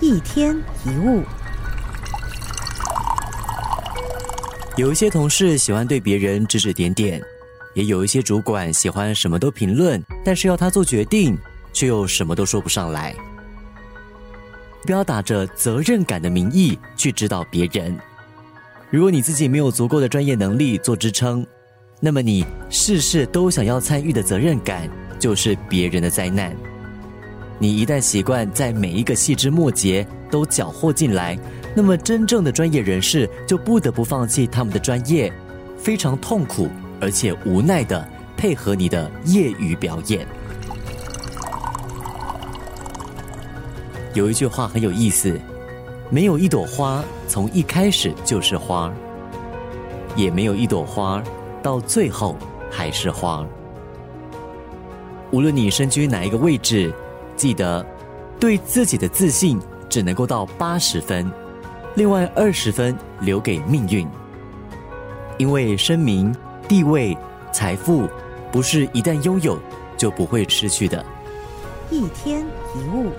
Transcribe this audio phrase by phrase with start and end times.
[0.00, 0.56] 一天
[0.86, 1.24] 一物，
[4.76, 7.20] 有一些同事喜欢对别人指指点点，
[7.74, 11.36] 也有一些主管喜欢什么都评论，但是要他做决定，
[11.72, 13.12] 却又什么都说不上来。
[14.84, 17.98] 不要打着责任感的名义去指导别人。
[18.90, 21.44] 如果你自己没有足够的专业能力做支撑，
[22.00, 24.88] 那么你事事都想要参与的责任感，
[25.18, 26.56] 就是别人的灾难。
[27.60, 31.36] 你一旦习惯在每一个细枝末节都搅和进来，
[31.74, 35.32] 那么真正的专业人士就不得不放弃他们的专业，
[35.76, 36.68] 非常痛苦
[37.00, 40.24] 而且无奈的配合你的业余表演。
[44.14, 45.36] 有一句话很有意思：
[46.10, 48.92] 没有一朵花从一开始就是花，
[50.14, 51.20] 也没有一朵花
[51.60, 52.36] 到最后
[52.70, 53.44] 还是花。
[55.32, 56.94] 无论你身居哪一个位置。
[57.38, 57.86] 记得，
[58.40, 61.30] 对自己的自信只能够到八十分，
[61.94, 64.06] 另外二十分留给命运。
[65.38, 66.34] 因为声名、
[66.66, 67.16] 地位、
[67.52, 68.08] 财富，
[68.50, 69.56] 不是一旦拥有
[69.96, 71.02] 就不会失去的。
[71.90, 73.12] 一天一物。